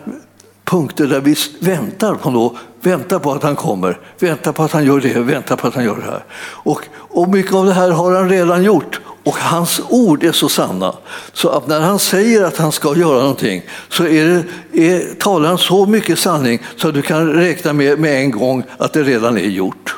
[0.73, 4.85] punkter där vi väntar på, något, väntar på att han kommer, väntar på att han
[4.85, 6.25] gör det, väntar på att han gör det här.
[6.43, 9.01] Och, och mycket av det här har han redan gjort.
[9.25, 10.95] Och hans ord är så sanna
[11.33, 14.25] så att när han säger att han ska göra någonting så är
[14.73, 18.31] det, är, talar han så mycket sanning så att du kan räkna med, med en
[18.31, 19.97] gång att det redan är gjort.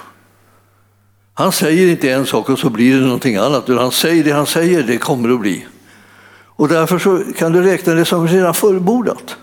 [1.34, 4.30] Han säger inte en sak och så blir det någonting annat, utan han säger det
[4.30, 5.66] han säger, det kommer att bli.
[6.56, 9.36] Och därför så kan du räkna det som redan fullbordat.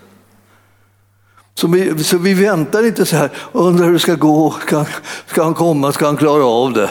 [1.54, 4.84] Så vi, så vi väntar inte så här, undrar hur det ska gå, ska,
[5.26, 6.90] ska han komma, ska han klara av det?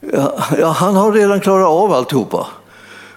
[0.00, 2.46] Ja, ja, han har redan klarat av alltihopa.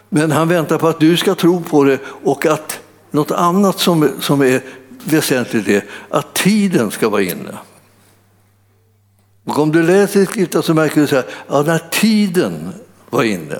[0.10, 2.80] Men han väntar på att du ska tro på det och att
[3.12, 4.62] något annat som, som är
[5.04, 7.58] väsentligt är att tiden ska vara inne.
[9.46, 12.74] Och om du läser i skriften så märker du så här, ja, när tiden
[13.10, 13.60] var inne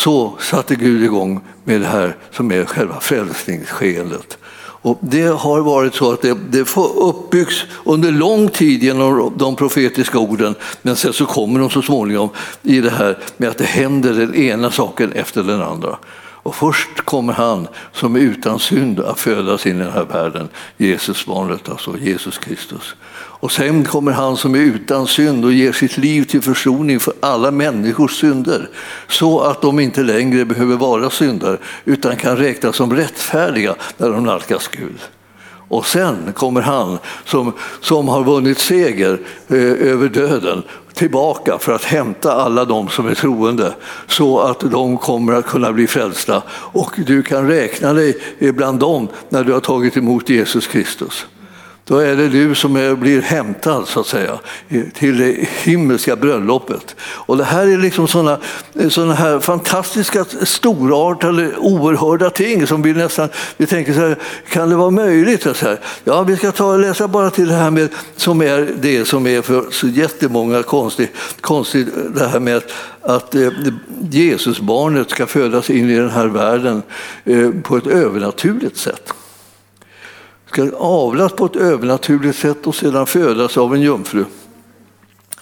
[0.00, 4.38] så satte Gud igång med det här som är själva frälsningsskeendet.
[4.82, 10.18] Och det har varit så att det, det uppbyggs under lång tid genom de profetiska
[10.18, 12.28] orden men sen så kommer de så småningom
[12.62, 15.98] i det här med att det händer den ena saken efter den andra.
[16.42, 20.48] Och först kommer han som är utan synd att födas in i den här världen,
[20.76, 22.94] Jesus barnet, alltså Jesus Kristus.
[23.40, 27.14] Och sen kommer han som är utan synd och ger sitt liv till försoning för
[27.20, 28.68] alla människors synder.
[29.08, 34.24] Så att de inte längre behöver vara syndare utan kan räknas som rättfärdiga när de
[34.24, 34.98] nalkas Gud.
[35.68, 39.56] Och sen kommer han som, som har vunnit seger eh,
[39.90, 40.62] över döden
[40.94, 43.74] tillbaka för att hämta alla de som är troende
[44.06, 46.42] så att de kommer att kunna bli frälsta.
[46.50, 51.26] Och du kan räkna dig bland dem när du har tagit emot Jesus Kristus
[51.90, 54.38] då är det du som är, blir hämtad så att säga
[54.94, 56.96] till det himmelska bröllopet.
[57.00, 58.38] Och det här är liksom sådana
[58.88, 64.16] såna här fantastiska, storartade, oerhörda ting som vi nästan vi tänker så här,
[64.48, 65.42] kan det vara möjligt?
[65.42, 68.74] Så här, ja, vi ska ta och läsa bara till det här med som är
[68.80, 72.72] det som är för så jättemånga konstigt, konstigt det här med att,
[73.02, 73.48] att eh,
[74.10, 76.82] Jesusbarnet ska födas in i den här världen
[77.24, 79.12] eh, på ett övernaturligt sätt
[80.52, 84.24] ska avlas på ett övernaturligt sätt och sedan födas av en jungfru.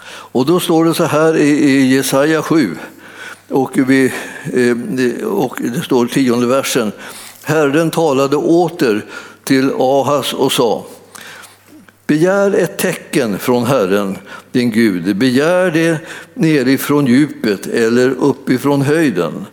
[0.07, 2.77] Och då står det så här i Jesaja 7,
[3.49, 4.12] och, vi,
[4.53, 6.92] eh, och det står i tionde versen.
[7.42, 9.05] Herren talade åter
[9.44, 10.87] till Ahas och sa
[12.07, 14.18] Begär ett tecken från Herren,
[14.53, 15.16] din Gud.
[15.16, 15.99] Begär det
[16.35, 19.47] nerifrån djupet eller uppifrån höjden.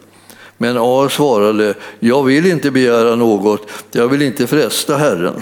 [0.57, 5.41] Men Ar svarade, jag vill inte begära något, jag vill inte fresta Herren.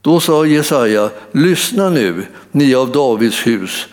[0.00, 3.86] Då sa Jesaja, lyssna nu, ni av Davids hus.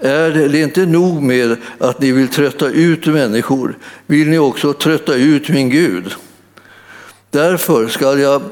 [0.00, 5.14] Är det inte nog med att ni vill trötta ut människor, vill ni också trötta
[5.14, 6.14] ut min Gud?
[7.30, 8.42] Därför skall, jag,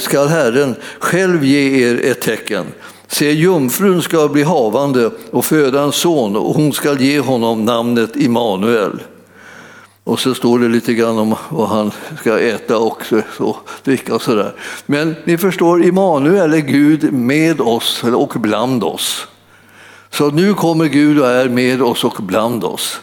[0.00, 2.66] skall Herren själv ge er ett tecken.
[3.08, 8.16] Se, jungfrun ska bli havande och föda en son och hon ska ge honom namnet
[8.16, 9.00] Immanuel.
[10.06, 13.02] Och så står det lite grann om vad han ska äta och
[13.36, 14.54] så, dricka och sådär.
[14.86, 19.26] Men ni förstår, Immanuel är Gud med oss och bland oss.
[20.10, 23.00] Så nu kommer Gud och är med oss och bland oss.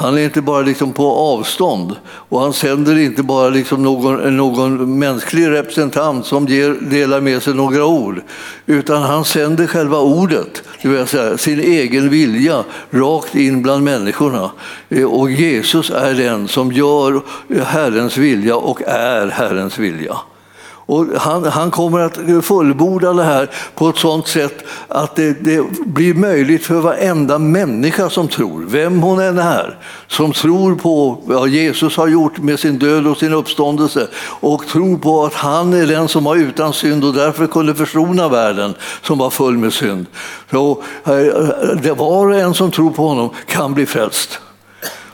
[0.00, 4.98] Han är inte bara liksom på avstånd och han sänder inte bara liksom någon, någon
[4.98, 8.20] mänsklig representant som ger, delar med sig några ord,
[8.66, 14.50] utan han sänder själva ordet, det vill säga sin egen vilja, rakt in bland människorna.
[14.88, 17.22] Eh, och Jesus är den som gör
[17.64, 20.16] Herrens vilja och är Herrens vilja.
[20.88, 25.64] Och han, han kommer att fullborda det här på ett sådant sätt att det, det,
[25.86, 31.48] blir möjligt för varenda människa som tror, vem hon än är, som tror på vad
[31.48, 34.08] Jesus har gjort med sin död och sin uppståndelse
[34.40, 38.28] och tror på att han är den som var utan synd och därför kunde försona
[38.28, 40.06] världen som var full med synd.
[40.50, 44.40] Så, eh, var och en som tror på honom kan bli frälst.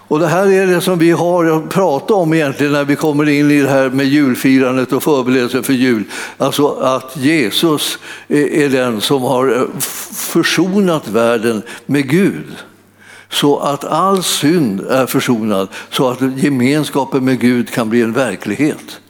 [0.08, 3.28] Och det här är det som vi har att prata om egentligen när vi kommer
[3.28, 6.04] in i det här med julfirandet och förberedelsen för jul.
[6.38, 9.80] Alltså att Jesus är den som har eh,
[10.12, 12.56] försonat världen med Gud.
[13.28, 19.00] Så att all synd är försonad, så att gemenskapen med Gud kan bli en verklighet.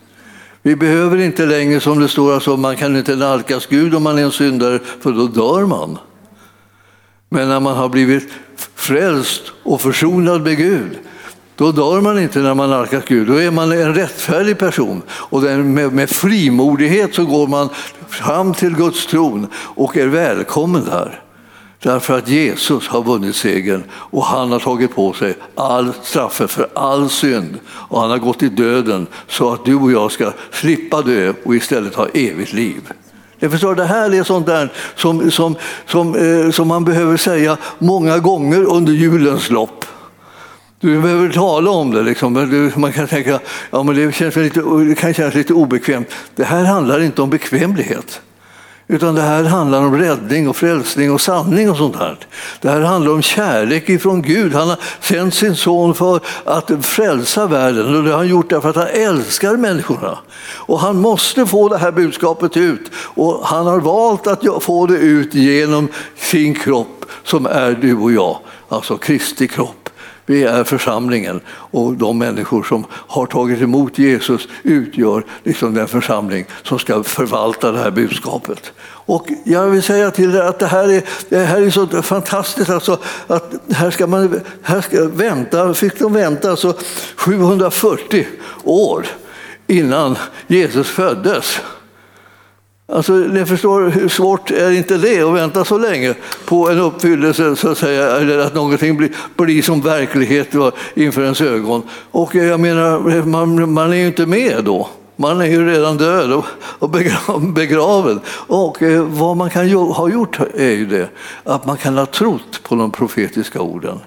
[0.62, 4.18] Vi behöver inte längre, som det står, alltså, man kan inte nalkas Gud om man
[4.18, 5.98] är en syndare, för då dör man.
[7.34, 8.28] Men när man har blivit
[8.74, 10.98] frälst och försonad med Gud,
[11.56, 13.26] då dör man inte när man nalkas Gud.
[13.26, 15.02] Då är man en rättfärdig person.
[15.10, 17.68] Och med, med frimodighet så går man
[18.08, 21.20] fram till Guds tron och är välkommen där.
[21.82, 26.68] Därför att Jesus har vunnit segern och han har tagit på sig all straffet för
[26.74, 27.58] all synd.
[27.66, 31.54] Och han har gått i döden så att du och jag ska slippa dö och
[31.54, 32.92] istället ha evigt liv.
[33.44, 37.56] Jag förstår, det här är sånt där som, som, som, eh, som man behöver säga
[37.78, 39.84] många gånger under julens lopp.
[40.80, 42.02] Du behöver tala om det.
[42.02, 42.32] Liksom.
[42.76, 46.08] Man kan tänka ja, men det, känns lite, det kan kännas lite obekvämt.
[46.36, 48.20] Det här handlar inte om bekvämlighet.
[48.86, 52.18] Utan det här handlar om räddning och frälsning och sanning och sånt här.
[52.60, 54.54] Det här handlar om kärlek ifrån Gud.
[54.54, 58.70] Han har sänt sin son för att frälsa världen och det har han gjort därför
[58.70, 60.18] att han älskar människorna.
[60.56, 64.98] Och han måste få det här budskapet ut och han har valt att få det
[64.98, 69.83] ut genom sin kropp som är du och jag, alltså Kristi kropp.
[70.26, 76.46] Vi är församlingen och de människor som har tagit emot Jesus utgör liksom den församling
[76.62, 78.72] som ska förvalta det här budskapet.
[79.06, 82.70] Och jag vill säga till er att det här är, det här är så fantastiskt.
[82.70, 86.74] Alltså, att här ska man här ska vänta, fick de vänta alltså
[87.16, 88.26] 740
[88.64, 89.06] år
[89.66, 91.60] innan Jesus föddes.
[92.86, 97.56] Alltså, ni förstår hur svårt är inte det att vänta så länge på en uppfyllelse,
[97.56, 100.48] så att säga, eller att någonting blir, blir som verklighet
[100.94, 101.82] inför ens ögon.
[102.10, 104.88] Och jag menar, man, man är ju inte med då.
[105.16, 106.90] Man är ju redan död och
[107.54, 108.20] begraven.
[108.46, 111.08] Och eh, vad man kan ha gjort är ju det
[111.44, 113.98] att man kan ha trott på de profetiska orden.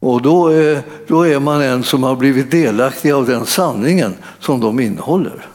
[0.00, 4.60] Och då eh, då är man en som har blivit delaktig av den sanningen som
[4.60, 5.46] de innehåller.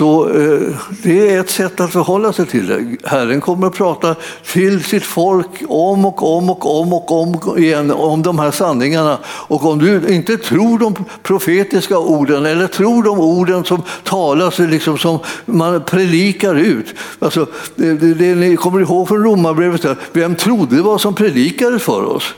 [0.00, 0.60] Så eh,
[1.02, 3.08] det är ett sätt att förhålla sig till det.
[3.08, 4.14] Herren kommer att prata
[4.52, 9.18] till sitt folk om och om och om och om igen om de här sanningarna.
[9.24, 14.98] Och om du inte tror de profetiska orden eller tror de orden som talas, liksom
[14.98, 16.94] som man predikar ut.
[17.18, 22.04] Alltså, det, det, det ni kommer ihåg från Romarbrevet, vem trodde vad som predikades för
[22.04, 22.34] oss?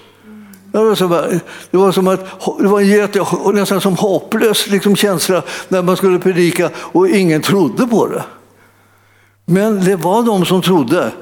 [0.72, 4.96] Det var som, det var som att, det var en jätte, nästan som hopplös liksom
[4.96, 8.24] känsla när man skulle predika och ingen trodde på det.
[9.44, 11.12] Men det var de som trodde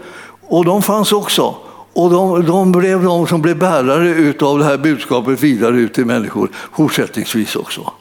[0.48, 1.54] och de fanns också.
[1.92, 6.06] Och de, de blev de som blev bärare av det här budskapet vidare ut till
[6.06, 7.92] människor fortsättningsvis också.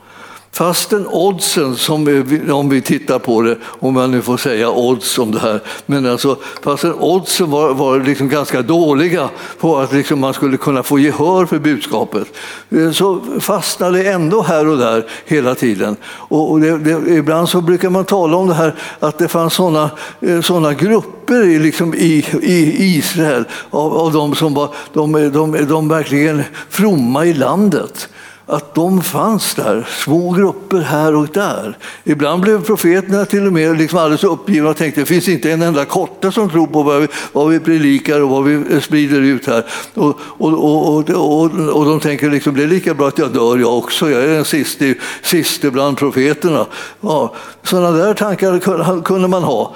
[0.51, 5.19] Fastän oddsen, som vi, om vi tittar på det, om man nu får säga odds
[5.19, 10.19] om det här, men alltså, fastän oddsen var, var liksom ganska dåliga på att liksom
[10.19, 12.27] man skulle kunna få gehör för budskapet,
[12.69, 15.95] eh, så fastnade det ändå här och där hela tiden.
[16.05, 19.89] Och det, det, ibland så brukar man tala om det här att det fanns sådana
[20.21, 25.65] eh, såna grupper grupper liksom i, i Israel av, av de som var de, de,
[25.67, 28.09] de verkligen fromma i landet
[28.49, 31.77] att de fanns där, små grupper här och där.
[32.03, 35.61] Ibland blev profeterna till och med liksom alldeles uppgivna och tänkte det finns inte en
[35.61, 39.21] enda korta som tror på vad vi, vad vi predikar och vad vi eh, sprider
[39.21, 39.65] ut här.
[39.93, 43.57] Och, och, och, och, och de tänker liksom det är lika bra att jag dör
[43.57, 46.65] jag också, jag är den siste, siste bland profeterna.
[47.01, 47.33] Ja,
[47.63, 49.75] sådana där tankar kunde man ha.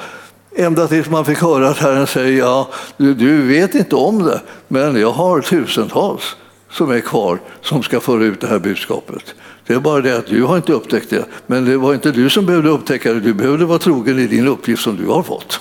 [0.56, 4.42] Ända tills man fick höra att Herren säger ja, du, du vet inte om det,
[4.68, 6.36] men jag har tusentals
[6.74, 9.36] som är kvar som ska föra ut det här budskapet.
[9.66, 12.30] Det är bara det att du har inte upptäckt det, men det var inte du
[12.30, 15.60] som behövde upptäcka det, du behövde vara trogen i din uppgift som du har fått.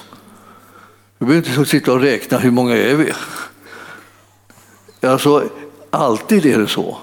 [1.18, 3.12] Du behöver inte sitta och räkna hur många är vi?
[5.08, 5.48] Alltså,
[5.90, 6.98] alltid är det så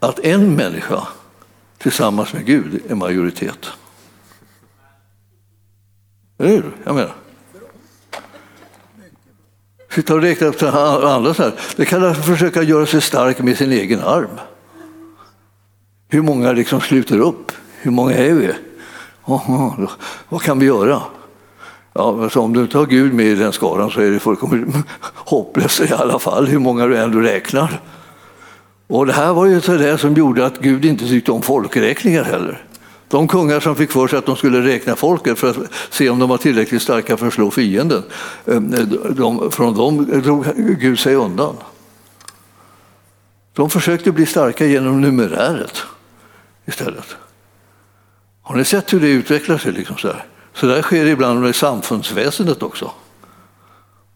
[0.00, 1.08] att en människa
[1.78, 3.70] tillsammans med Gud är majoritet.
[6.38, 6.76] Eller hur?
[6.84, 7.14] Jag menar.
[9.98, 11.52] Sitta och räkna upp andra så här.
[11.76, 14.28] Det kallas att försöka göra sig stark med sin egen arm.
[16.08, 17.52] Hur många liksom sluter upp?
[17.80, 18.52] Hur många är vi?
[19.24, 19.90] Oh,
[20.28, 21.02] vad kan vi göra?
[21.92, 24.74] Ja, alltså om du inte har Gud med i den skaran så är det fullkomligt
[25.14, 27.80] hopplöst i alla fall, hur många du än räknar.
[28.86, 32.64] Och det här var ju det som gjorde att Gud inte tyckte om folkräkningar heller.
[33.08, 35.56] De kungar som fick för sig att de skulle räkna folket för att
[35.90, 38.02] se om de var tillräckligt starka för att slå fienden,
[38.46, 38.60] eh,
[39.10, 41.56] de, från dem drog Gud sig undan.
[43.52, 45.82] De försökte bli starka genom numeräret
[46.66, 47.16] istället.
[48.42, 49.72] Har ni sett hur det utvecklar sig?
[49.72, 50.24] Liksom så, här?
[50.52, 52.90] så där sker ibland med samfundsväsendet också.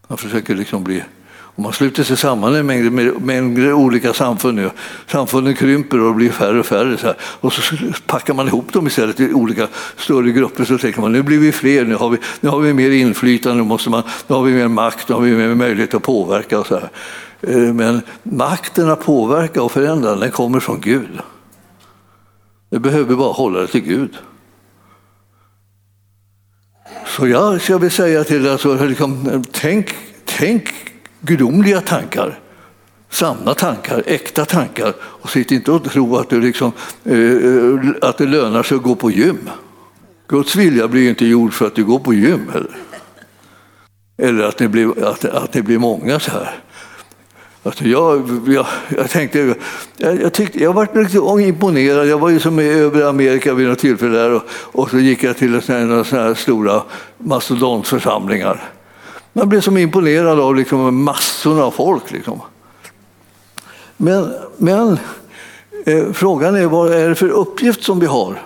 [0.08, 1.04] Man försöker liksom bli
[1.54, 4.70] och man sluter sig samman i mängder, med, mängder olika samfund nu.
[5.06, 6.98] Samfunden krymper och blir färre och färre.
[6.98, 7.16] Så här.
[7.20, 10.64] Och så packar man ihop dem istället i olika större grupper.
[10.64, 13.62] Så tänker man nu blir vi fler, nu har vi, nu har vi mer inflytande,
[13.62, 16.60] nu, måste man, nu har vi mer makt, nu har vi mer möjlighet att påverka.
[16.60, 16.90] Och så här.
[17.40, 21.20] Eh, men makten att påverka och förändra, den kommer från Gud.
[22.70, 24.18] Du behöver bara hålla dig till Gud.
[27.06, 30.91] Så jag, jag vill säga till dig, alltså, liksom, tänk, tänk
[31.22, 32.38] gudomliga tankar,
[33.10, 34.94] sanna tankar, äkta tankar.
[35.00, 36.72] Och sitt inte och tro att det, liksom,
[37.04, 39.50] eh, eh att det lönar sig att gå på gym.
[40.28, 42.50] Guds vilja blir inte gjord för att du går på gym.
[42.54, 42.76] Eller,
[44.18, 46.58] eller att, ni blir, att, att ni blir många så här.
[47.64, 49.54] Alltså jag, jag, jag, tänkte,
[49.96, 52.06] jag, jag, tyckte, jag var lite imponerad.
[52.06, 55.36] Jag var ju som över Amerika vid något tillfälle där och, och så gick jag
[55.36, 56.82] till såna här stora
[57.18, 58.72] mastodontförsamlingar.
[59.32, 62.10] Man blev som imponerad av liksom massorna av folk.
[62.10, 62.40] Liksom.
[63.96, 64.98] Men, men
[65.86, 68.42] eh, frågan är vad är det för uppgift som vi har?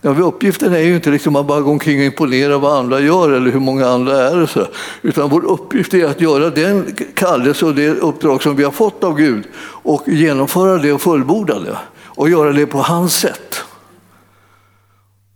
[0.00, 3.30] Ja, uppgiften är ju inte liksom att bara gå omkring och imponera vad andra gör
[3.30, 4.46] eller hur många andra är.
[4.46, 4.66] Så.
[5.02, 9.04] Utan vår uppgift är att göra den kallelse och det uppdrag som vi har fått
[9.04, 9.44] av Gud
[9.82, 13.60] och genomföra det och fullborda det och göra det på hans sätt.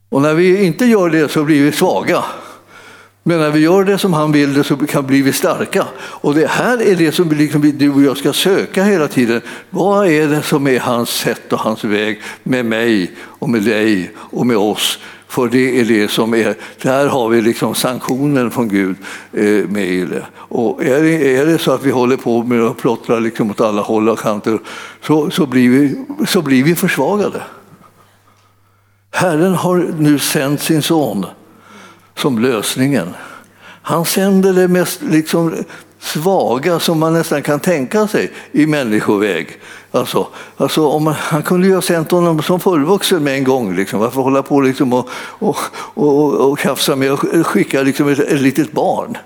[0.09, 2.25] Och när vi inte gör det så blir vi svaga.
[3.29, 5.85] Men när vi gör det som han vill det så kan bli vi starka.
[5.99, 9.41] Och det här är det som liksom du och jag ska söka hela tiden.
[9.71, 14.11] Vad är det som är hans sätt och hans väg med mig och med dig
[14.17, 14.99] och med oss?
[15.27, 18.97] För det är det som är, där har vi liksom sanktionen från Gud
[19.33, 20.27] eh, med i det.
[20.37, 23.61] Och är det, är det så att vi håller på med att plottra liksom åt
[23.61, 24.59] alla håll och kanter
[25.03, 27.43] så, så, blir vi, så blir vi försvagade.
[29.11, 31.27] Herren har nu sänt sin son
[32.19, 33.15] som lösningen.
[33.83, 35.55] Han sänder det mest liksom
[36.01, 39.49] svaga som man nästan kan tänka sig i människoväg.
[39.91, 40.27] Alltså,
[40.57, 43.77] alltså om man, han kunde ju ha sänt honom som fullvuxen med en gång.
[43.77, 44.01] Liksom.
[44.01, 45.57] Varför hålla på liksom och, och,
[45.95, 49.19] och, och tjafsa med att skicka liksom ett, ett litet barn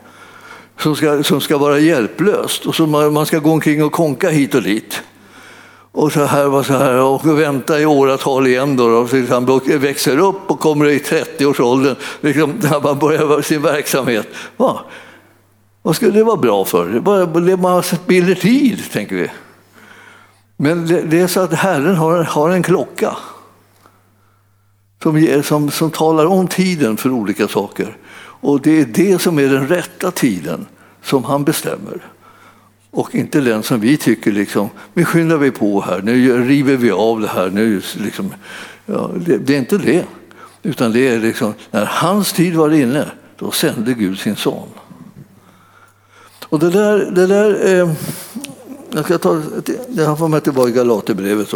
[0.79, 4.31] som ska, som ska vara hjälplöst och som man, man ska gå omkring och konka
[4.31, 5.03] hit och dit
[5.93, 9.61] och så här var så här och vänta i åratal igen då, då tills han
[9.65, 14.29] växer upp och kommer i 30-årsåldern liksom, när man börjar sin verksamhet.
[14.57, 14.81] Va?
[15.83, 16.89] Vad skulle det vara bra för?
[16.89, 19.31] Det bara, det bara spiller tid, tänker vi.
[20.57, 23.17] Men det, det, är så att Herren har, har en klocka
[25.03, 27.97] som, som, som talar om tiden för olika saker.
[28.17, 30.67] Och det är det som är den rätta tiden
[31.03, 32.01] som han bestämmer
[32.93, 36.91] och inte den som vi tycker liksom, nu skyndar vi på här, nu river vi
[36.91, 37.51] av det här.
[37.51, 38.35] Nu liksom,
[38.87, 40.05] ja, det, det, är inte det,
[40.63, 44.69] utan det är liksom, när hans tid var inne, då sände Gud sin son.
[46.45, 47.93] Och det där, det där eh,
[48.91, 49.43] jag ska ta,
[49.89, 51.53] det här får man tillbaka i Galaterbrevet.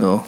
[0.00, 0.24] Ja.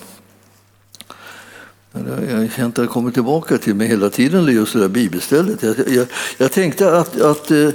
[2.28, 5.62] Jag har känt att det kommer tillbaka till mig hela tiden, just det där bibelstället.
[5.62, 6.07] Jag, jag,
[6.38, 7.70] jag tänkte att, att eh,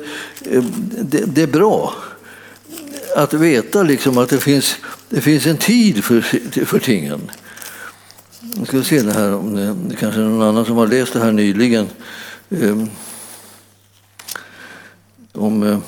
[1.02, 1.94] det, det, är bra
[3.16, 4.76] att veta liksom att det finns,
[5.10, 6.22] det finns en tid för,
[6.66, 7.32] för tingen.
[8.58, 11.14] Jag ska se det här om det, det kanske är någon annan som har läst
[11.14, 11.88] det här nyligen.
[12.50, 12.90] Um,
[15.34, 15.80] om eh,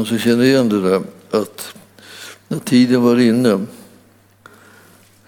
[0.00, 1.74] någon som känner igen det där att
[2.48, 3.66] när tiden var inne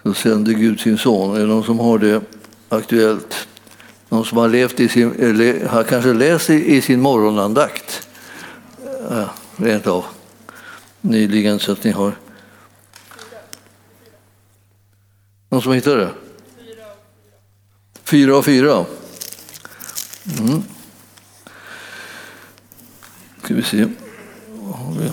[0.03, 1.37] så sände Gud sin son.
[1.37, 2.23] Är det någon som har det
[2.69, 3.49] aktuellt?
[4.09, 8.09] Någon som har levt i sin, eller har kanske läst i, i sin morgonandakt
[9.11, 10.05] ja, rent av
[11.01, 12.13] nyligen så att ni har
[15.49, 16.11] någon som hittar det?
[18.05, 18.85] Fyra av fyra.
[20.39, 20.63] Mm.
[23.45, 23.87] Ska vi se.
[24.73, 25.13] Vad har vi?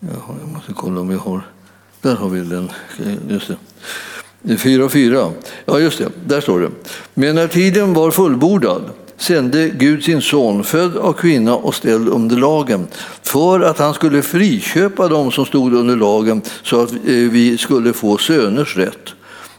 [0.00, 1.40] Jaha, jag måste kolla om vi har...
[2.00, 2.70] Där har vi den.
[3.28, 3.56] Just det.
[4.42, 5.32] 4.4.
[5.64, 6.08] Ja, just det.
[6.26, 6.70] Där står det.
[7.14, 8.82] Men när tiden var fullbordad
[9.16, 12.86] sände Gud sin son, född av kvinna och ställd under lagen,
[13.22, 17.92] för att han skulle friköpa dem som stod under lagen så att eh, vi skulle
[17.92, 19.14] få söners rätt.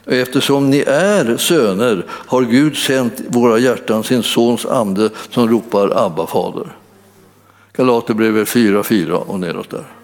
[0.06, 6.26] Eftersom ni är söner har Gud sänt våra hjärtan sin sons ande som ropar Abba,
[6.26, 6.76] fader.
[7.72, 10.01] Galaterbrevet 4.4 och nedåt där.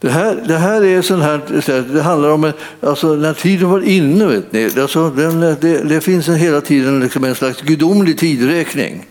[0.00, 4.26] Det här, det här är sån här, det handlar om alltså, när tiden var inne.
[4.26, 9.06] Vet ni, alltså, den, det, det finns en, hela tiden liksom en slags gudomlig tidräkning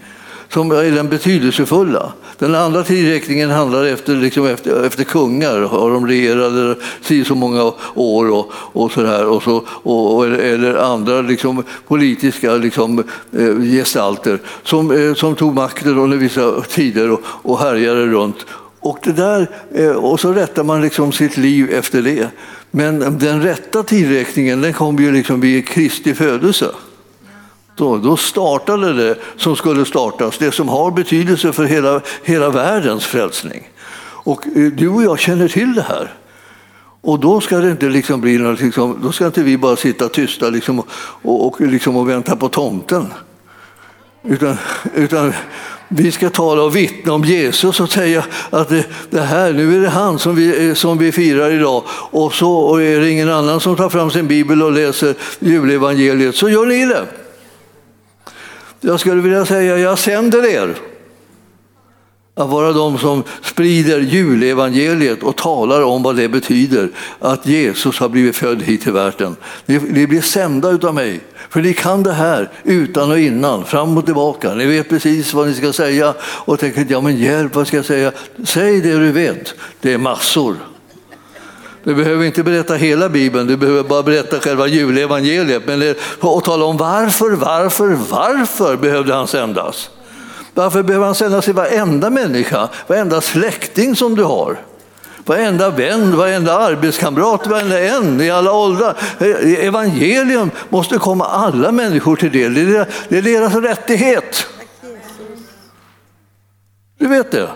[0.50, 2.12] som är den betydelsefulla.
[2.38, 5.62] Den andra tidräkningen handlar efter, liksom efter, efter kungar.
[5.62, 10.76] Har de regerade si så många år och, och så där, och så, och, eller
[10.76, 17.22] andra liksom, politiska liksom, eh, gestalter som, eh, som tog makten under vissa tider och,
[17.24, 18.46] och härjade runt.
[18.80, 22.30] Och, det där, eh, och så rättar man liksom sitt liv efter det.
[22.72, 26.72] Men den rätta tidräkningen den kom ju liksom vid Kristi födelse.
[27.76, 33.06] Då, då startade det som skulle startas, det som har betydelse för hela, hela världens
[33.06, 33.70] frälsning.
[34.00, 36.14] Och eh, du och jag känner till det här.
[37.02, 40.10] Och då ska det inte liksom bli något, liksom, då ska inte vi bara sitta
[40.10, 40.84] tysta liksom,
[41.22, 43.14] och, och, liksom, och vänta på tomten.
[44.24, 44.58] Utan,
[44.96, 45.34] utan
[45.88, 49.82] vi ska tala och vittna om Jesus och säga att det, det, här, nu är
[49.82, 51.84] det han som vi, eh, som vi firar idag.
[51.90, 56.36] Och så och är det ingen annan som tar fram sin bibel och läser julevangeliet,
[56.36, 57.06] så gör ni det.
[58.82, 60.76] Jag skulle vilja säga, jag sänder er
[62.36, 68.10] att vara de som sprider julevangeliet och talar om vad det betyder att Jesus har
[68.10, 69.36] blivit född hit till världen.
[69.66, 71.20] Ni, ni blir sända utav mig,
[71.50, 74.54] för ni kan det här utan och innan, fram och tillbaka.
[74.54, 77.86] Ni vet precis vad ni ska säga och tänker, ja men hjälp, vad ska jag
[77.86, 78.12] säga?
[78.46, 80.56] Säg det du vet, det är massor.
[81.84, 86.44] Du behöver inte berätta hela Bibeln, du behöver bara berätta själva julevangeliet men det, och
[86.44, 89.90] tala om varför, varför, varför behövde han sändas?
[90.54, 94.58] Varför behöver han sändas till varenda människa, varenda släkting som du har?
[95.28, 98.98] Varenda vän, varenda arbetskamrat, varenda en i alla åldrar.
[99.20, 102.54] Eh, eh, evangelium måste komma alla människor till del.
[102.54, 104.48] Det är deras rättighet.
[106.98, 107.50] Du vet det.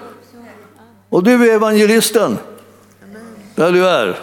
[1.09, 2.37] Och du är evangelisten
[3.55, 4.19] där du är.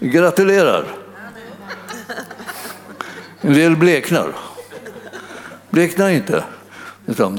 [0.00, 0.84] Gratulerar.
[3.40, 4.32] En del bleknar.
[5.70, 6.44] Blekna inte.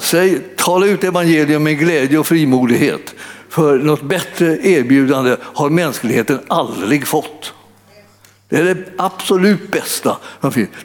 [0.02, 3.16] Säg, tala ut evangelium med glädje och frimodighet.
[3.58, 7.54] För något bättre erbjudande har mänskligheten aldrig fått.
[8.50, 10.18] Det är det absolut bästa.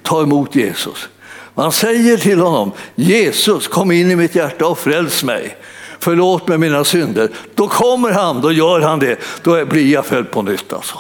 [0.03, 1.09] Ta emot Jesus.
[1.55, 5.57] Man säger till honom, Jesus kom in i mitt hjärta och fräls mig.
[5.99, 7.31] Förlåt mig mina synder.
[7.55, 9.19] Då kommer han, då gör han det.
[9.43, 10.73] Då blir jag född på nytt.
[10.73, 10.99] Alltså.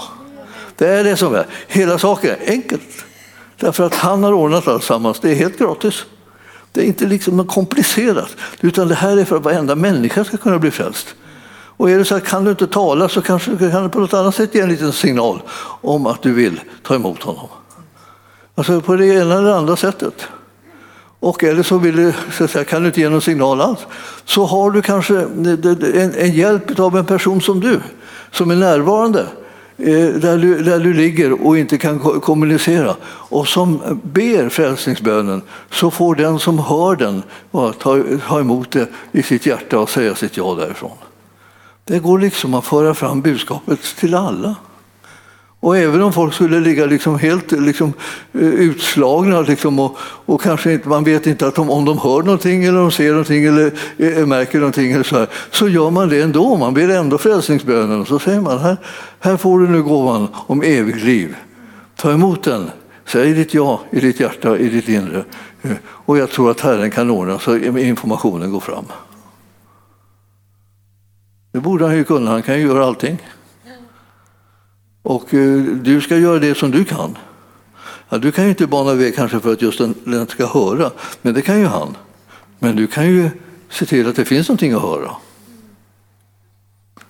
[0.77, 1.47] Det är det som är.
[1.69, 3.05] Hela saken är enkelt.
[3.57, 5.21] Därför att han har ordnat alltsammans.
[5.21, 6.05] Det är helt gratis.
[6.73, 10.37] Det är inte liksom något komplicerat, utan det här är för att varenda människa ska
[10.37, 11.15] kunna bli frälst.
[11.77, 14.15] Och är det så att kan du inte tala så kanske du kan på något
[14.15, 15.43] annat sätt ge en liten signal
[15.81, 17.49] om att du vill ta emot honom.
[18.55, 20.29] Alltså på det ena eller andra sättet.
[21.21, 23.87] Och eller så, vill du, så säga, kan du inte ge någon signal alls,
[24.25, 27.81] så har du kanske en, en hjälp av en person som du,
[28.31, 29.21] som är närvarande
[29.77, 35.91] eh, där du, där du ligger och inte kan kommunicera och som ber frälsningsbönen så
[35.91, 37.23] får den som hör den
[37.79, 40.97] ta, ta emot det i sitt hjärta och säga sitt ja därifrån.
[41.85, 44.57] Det går liksom att föra fram budskapet till alla.
[45.61, 47.93] Och även om folk skulle ligga liksom helt liksom,
[48.33, 52.23] eh, utslagna liksom, och, och kanske inte, man vet inte att de, om de hör
[52.23, 56.09] någonting eller de ser någonting eller äh, märker någonting eller så, här, så gör man
[56.09, 56.57] det ändå.
[56.57, 58.77] Man ber ändå frälsningsbönen och så säger man här,
[59.21, 61.37] här får du nu gåvan om evigt liv.
[61.97, 62.71] Ta emot den.
[63.07, 65.25] Säg ditt ja i ditt hjärta, i ditt inre.
[65.85, 68.85] Och jag tror att Herren kan ordna så informationen går fram.
[71.53, 73.19] Det borde han ju kunna, han kan ju göra allting.
[75.03, 77.19] Och eh, du ska göra det som du kan.
[78.09, 80.91] Ja, du kan ju inte bana väg kanske för att just den, den ska höra,
[81.23, 81.97] men det kan ju han.
[82.59, 83.31] Men du kan ju
[83.71, 85.11] se till att det finns någonting att höra.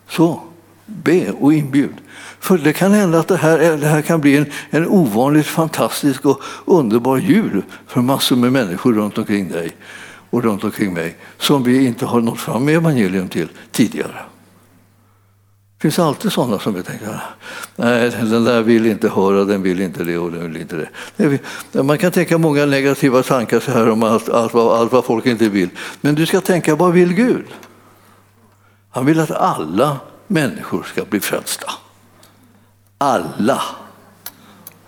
[0.08, 0.40] Så,
[0.86, 1.94] be och inbjud.
[2.40, 6.24] För det kan hända att det här, det här kan bli en, en ovanligt fantastisk
[6.24, 9.76] och underbar jul för massor med människor runt omkring dig
[10.30, 14.31] och runt omkring mig som vi inte har nått fram med evangelium till tidigare.
[15.82, 17.20] Det finns alltid sådana som vi tänker,
[17.76, 21.82] nej den där vill inte höra, den vill inte det och den vill inte det.
[21.82, 25.26] Man kan tänka många negativa tankar så här om allt, allt, vad, allt vad folk
[25.26, 25.68] inte vill.
[26.00, 27.44] Men du ska tänka, vad vill Gud?
[28.90, 31.72] Han vill att alla människor ska bli frälsta.
[32.98, 33.62] Alla.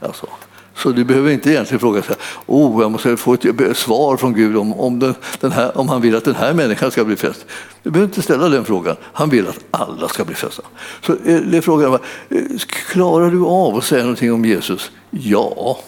[0.01, 0.26] Alltså.
[0.76, 2.16] Så du behöver inte egentligen fråga sig,
[2.46, 6.00] oh, jag måste få ett svar från Gud om, om, den, den här, om han
[6.00, 7.46] vill att den här människan ska bli frälst.
[7.82, 8.96] Du behöver inte ställa den frågan.
[9.02, 10.62] Han vill att alla ska bli frälsta.
[11.00, 12.42] Så eh, det är frågan, var, eh,
[12.92, 14.90] klarar du av att säga någonting om Jesus?
[15.10, 15.78] Ja,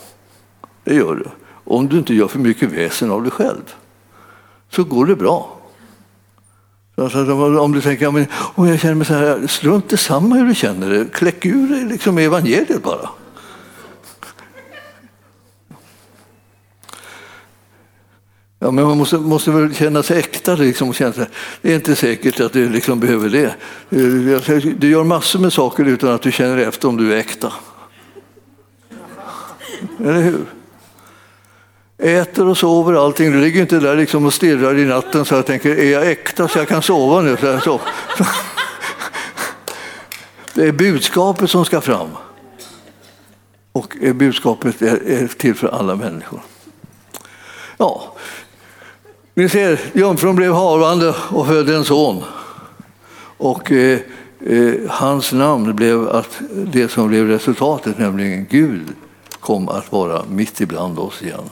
[0.84, 1.24] det gör du.
[1.64, 3.74] Om du inte gör för mycket väsen av dig själv
[4.70, 5.56] så går det bra.
[6.96, 10.54] Alltså, om du tänker, att oh, jag känner mig så här, strunt samma hur du
[10.54, 11.12] känner det.
[11.12, 13.08] Kläck ur dig liksom evangeliet bara.
[18.58, 20.54] Ja, men man måste, måste väl känna sig äkta.
[20.54, 21.26] Liksom, och känna sig,
[21.62, 23.54] det är inte säkert att du liksom behöver det.
[23.90, 27.52] Eh, du gör massor med saker utan att du känner efter om du är äkta.
[30.00, 30.46] Eller hur?
[31.98, 33.32] Äter och sover allting.
[33.32, 36.48] Du ligger inte där liksom och stirrar i natten så jag tänker, är jag äkta
[36.48, 37.36] så jag kan sova nu?
[37.36, 37.80] Så så.
[40.54, 42.08] Det är budskapet som ska fram.
[43.72, 46.40] Och budskapet är till för alla människor.
[47.76, 48.15] Ja,
[49.36, 52.22] ni ser, jungfrun blev havande och födde en son.
[53.36, 53.98] Och eh,
[54.46, 58.86] eh, hans namn blev att det som blev resultatet, nämligen Gud,
[59.40, 61.50] kom att vara mitt ibland oss igen.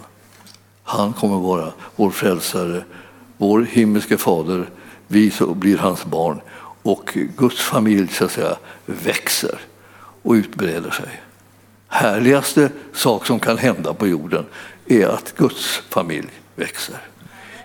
[0.83, 2.85] Han kommer vara vår frälsare,
[3.37, 4.71] vår himmelske fader.
[5.07, 6.41] Vi så blir hans barn
[6.83, 8.57] och Guds familj så att säga,
[8.87, 9.59] växer
[10.23, 11.21] och utbreder sig.
[11.89, 14.45] Härligaste sak som kan hända på jorden
[14.87, 17.14] är att Guds familj växer.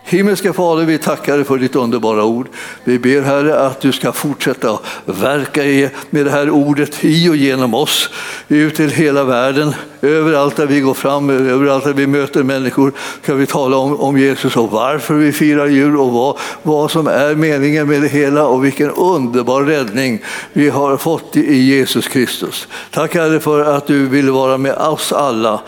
[0.09, 2.47] Himmelska Fader, vi tackar dig för ditt underbara ord.
[2.83, 7.73] Vi ber Herre att du ska fortsätta verka med det här ordet i och genom
[7.73, 8.09] oss,
[8.47, 9.73] ut till hela världen.
[10.01, 12.91] Överallt där vi går fram, överallt där vi möter människor
[13.23, 17.07] ska vi tala om, om Jesus och varför vi firar jul och vad, vad som
[17.07, 20.21] är meningen med det hela och vilken underbar räddning
[20.53, 22.67] vi har fått i Jesus Kristus.
[22.91, 25.61] Tack Herre för att du vill vara med oss alla.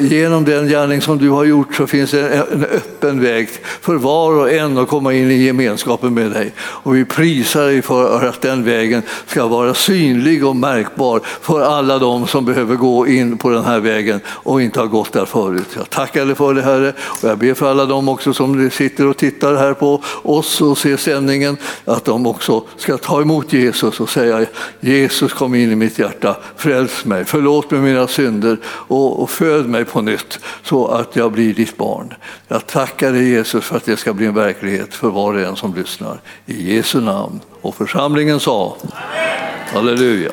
[0.00, 3.48] Genom den gärning som du har gjort så finns det en öppen väg
[3.80, 6.52] för var och en att komma in i gemenskapen med dig.
[6.58, 11.98] Och vi prisar dig för att den vägen ska vara synlig och märkbar för alla
[11.98, 15.68] de som behöver gå in på den här vägen och inte har gått där förut.
[15.76, 19.06] Jag tackar dig för det Herre och jag ber för alla de också som sitter
[19.06, 24.00] och tittar här på oss och ser sändningen att de också ska ta emot Jesus
[24.00, 24.46] och säga
[24.80, 29.68] Jesus kom in i mitt hjärta, fräls mig, förlåt mig mina synder och, och föd
[29.68, 32.14] mig på nytt så att jag blir ditt barn.
[32.48, 33.55] Jag tackar dig Jesus.
[33.56, 36.20] Jesus för att det ska bli en verklighet för var och en som lyssnar.
[36.46, 37.40] I Jesu namn.
[37.62, 39.74] Och församlingen sa Amen.
[39.74, 40.30] Halleluja.